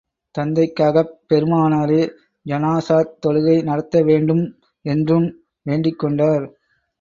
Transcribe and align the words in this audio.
தந்தைக்காகப் 0.35 1.11
பெருமானாரே 1.29 1.99
ஜனாஸாத் 2.45 3.13
தொழுகை 3.25 3.63
நடத்த 3.63 4.01
வேண்டும் 4.01 4.43
என்றும் 4.85 5.27
வேண்டிக் 5.65 5.99
கொண்டார். 5.99 6.45